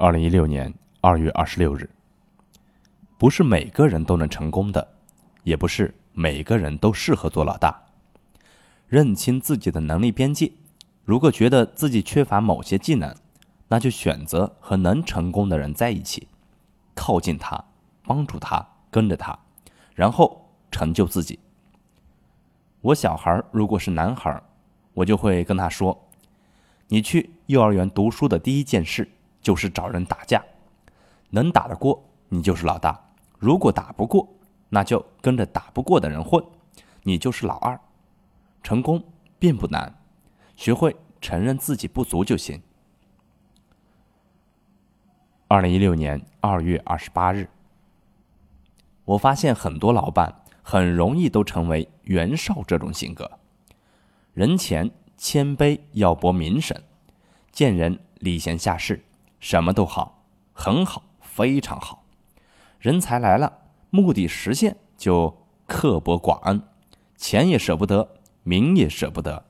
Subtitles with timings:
[0.00, 1.90] 二零一六年二月二十六日，
[3.18, 4.94] 不是每个人都能成功的，
[5.42, 7.82] 也不是每个人都适合做老大。
[8.86, 10.52] 认清自己的能力边界，
[11.04, 13.12] 如果觉得自己缺乏某些技能，
[13.66, 16.28] 那就选择和能成功的人在一起，
[16.94, 17.64] 靠近他，
[18.04, 19.36] 帮助他，跟着他，
[19.96, 21.40] 然后成就自己。
[22.82, 24.40] 我小孩如果是男孩，
[24.94, 26.08] 我就会跟他说
[26.86, 29.10] ：“你去幼儿园读书的第一件事。”
[29.48, 30.44] 就是找人打架，
[31.30, 33.02] 能打得过你就是老大，
[33.38, 34.28] 如果打不过，
[34.68, 36.44] 那就跟着打不过的人混，
[37.02, 37.80] 你就是老二。
[38.62, 39.02] 成功
[39.38, 39.98] 并不难，
[40.54, 42.60] 学会承认自己不足就行。
[45.46, 47.48] 二零一六年二月二十八日，
[49.06, 53.38] 我发现很多老板很容易都成为袁绍这种性格，
[54.34, 56.78] 人前谦卑要博名声，
[57.50, 59.02] 见人礼贤下士。
[59.40, 62.04] 什么都好，很好，非常好。
[62.78, 63.58] 人才来了，
[63.90, 66.62] 目的实现就刻薄寡恩，
[67.16, 69.44] 钱也舍不得，名也舍不得，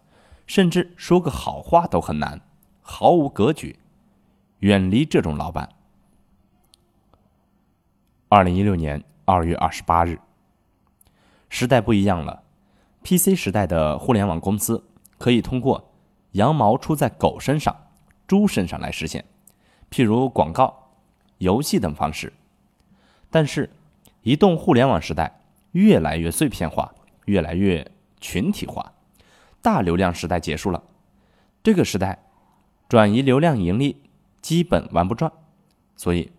[0.47, 2.41] 甚至说个好话都很难，
[2.81, 3.78] 毫无格局。
[4.60, 5.69] 远离这种老板。
[8.28, 10.19] 二零一六年二月二十八日，
[11.49, 12.43] 时代不一样了
[13.05, 14.84] ，PC 时代的互联网公司
[15.16, 15.93] 可以通过
[16.32, 17.75] 羊毛出在狗身上、
[18.26, 19.25] 猪身上来实现。
[19.91, 20.91] 譬如广告、
[21.38, 22.32] 游戏等方式，
[23.31, 23.71] 但是
[24.22, 25.41] 移动互联网时代
[25.72, 26.94] 越来越碎片化，
[27.25, 27.91] 越来越
[28.21, 28.93] 群体化，
[29.62, 30.82] 大流量时代结束了。
[31.62, 32.25] 这个时代
[32.88, 34.03] 转移流量盈利
[34.41, 35.32] 基本玩不转，
[35.97, 36.31] 所以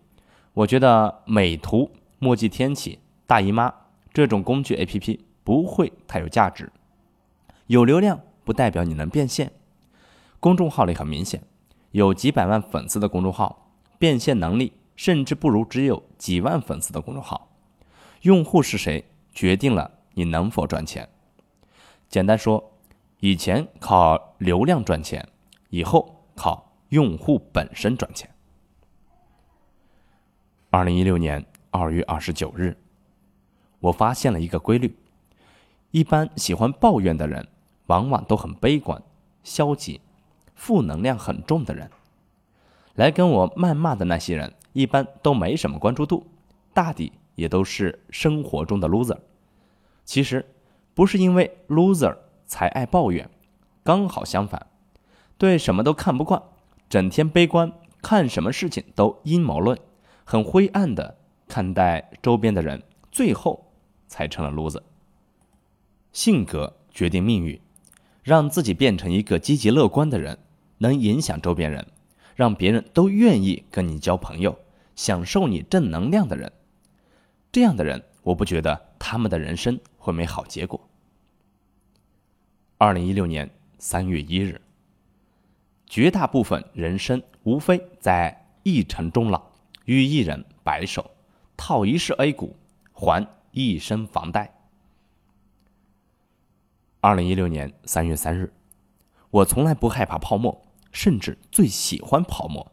[0.54, 3.72] 我觉得美图、墨迹天气、大姨妈
[4.12, 6.72] 这种工具 APP 不会太有价值。
[7.66, 9.52] 有流量不代表你能变现，
[10.40, 11.42] 公众号里很明显。
[11.92, 17.48] 有几百万粉丝的公众号，变现能力甚至不如只有几万粉丝的公众号。
[18.22, 21.08] 用户是谁，决定了你能否赚钱。
[22.08, 22.72] 简单说，
[23.18, 25.26] 以前靠流量赚钱，
[25.70, 28.28] 以后靠用户本身赚钱。
[30.70, 32.76] 二零一六年二月二十九日，
[33.80, 34.96] 我发现了一个规律：
[35.90, 37.48] 一般喜欢抱怨的人，
[37.86, 39.02] 往往都很悲观、
[39.42, 40.00] 消极。
[40.60, 41.90] 负能量很重的人，
[42.94, 46.26] 来跟我谩骂的那些人，一般都没什么关注度，
[46.74, 49.16] 大抵也都是生活中的 loser。
[50.04, 50.44] 其实
[50.92, 52.14] 不是因为 loser
[52.46, 53.30] 才爱抱怨，
[53.82, 54.66] 刚好相反，
[55.38, 56.42] 对什么都看不惯，
[56.90, 57.72] 整天悲观，
[58.02, 59.78] 看什么事情都阴谋论，
[60.24, 61.16] 很灰暗的
[61.48, 63.72] 看待周边的人，最后
[64.06, 64.82] 才成了 loser。
[66.12, 67.58] 性格决定命运，
[68.22, 70.38] 让自己变成一个积极乐观的人。
[70.82, 71.86] 能影响周边人，
[72.34, 74.58] 让别人都愿意跟你交朋友，
[74.96, 76.50] 享受你正能量的人，
[77.52, 80.80] 这样的人，我不觉得他们的人生会没好结果。
[82.78, 84.58] 二零一六年三月一日，
[85.86, 89.42] 绝大部分人生无非在一城终老，
[89.84, 91.10] 与一人白首，
[91.58, 92.56] 套一世 A 股，
[92.94, 94.50] 还一身房贷。
[97.02, 98.50] 二零一六年三月三日，
[99.30, 100.62] 我从来不害怕泡沫。
[100.92, 102.72] 甚至最喜欢泡沫，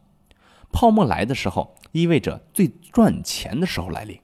[0.72, 4.20] 泡沫来的时候，意味着最赚钱的时候来临。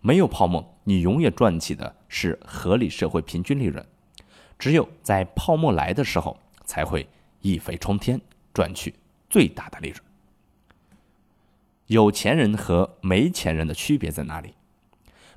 [0.00, 3.84] 没有泡沫，你永远赚起的是合理社会平均利润。
[4.58, 7.08] 只有在泡沫来的时候，才会
[7.40, 8.20] 一飞冲天，
[8.52, 8.94] 赚取
[9.28, 10.02] 最大的利润。
[11.86, 14.54] 有钱人和没钱人的区别在哪里？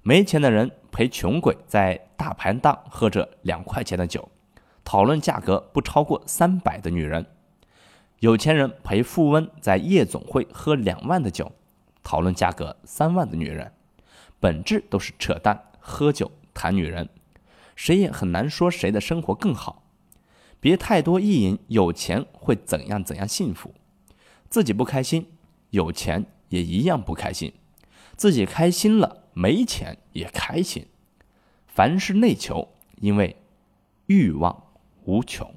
[0.01, 4.29] 没钱的人陪穷鬼在大排档喝着两块钱的酒，
[4.83, 7.25] 讨论价格不超过三百的女人。
[8.23, 11.51] 有钱人陪富翁在夜总会喝两万的酒，
[12.03, 13.73] 讨论价格三万的女人，
[14.39, 15.71] 本质都是扯淡。
[15.77, 17.09] 喝酒谈女人，
[17.75, 19.83] 谁也很难说谁的生活更好。
[20.61, 23.73] 别太多意淫有钱会怎样怎样幸福，
[24.49, 25.27] 自己不开心，
[25.71, 27.51] 有钱也一样不开心。
[28.15, 30.87] 自己开心了，没钱也开心。
[31.67, 32.69] 凡事内求，
[33.01, 33.35] 因为
[34.05, 34.67] 欲望
[35.03, 35.53] 无穷。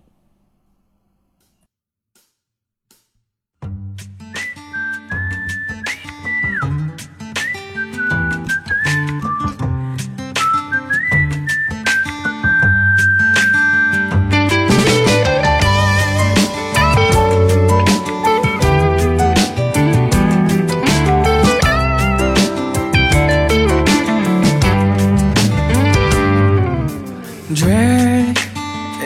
[27.57, 27.67] 追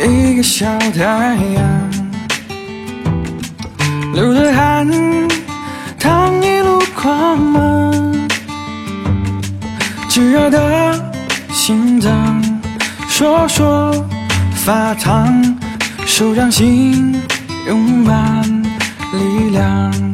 [0.04, 1.90] 一个小太阳，
[4.12, 4.84] 流着汗，
[5.96, 8.28] 淌一路光芒，
[10.08, 11.00] 炙热的
[11.52, 12.42] 心脏，
[13.08, 14.04] 说说
[14.52, 15.56] 发烫，
[16.04, 17.14] 手掌心
[17.68, 18.42] 涌满
[19.12, 20.09] 力量，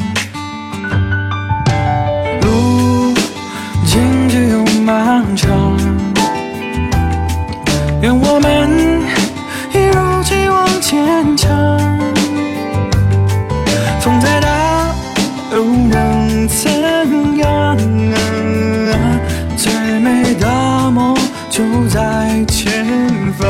[21.56, 22.84] 就在前
[23.32, 23.48] 方。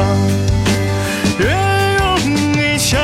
[1.40, 1.44] 越
[1.98, 2.06] 用
[2.54, 3.00] 一枪，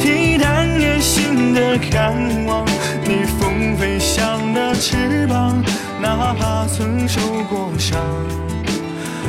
[0.00, 1.98] 替代野心的渴
[2.46, 2.64] 望，
[3.04, 5.60] 逆风飞翔的翅膀，
[6.00, 7.20] 哪怕曾受
[7.50, 7.98] 过伤，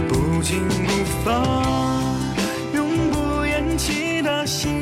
[0.08, 0.94] 不紧不
[1.26, 1.66] 放，
[2.72, 4.77] 永不言弃的心。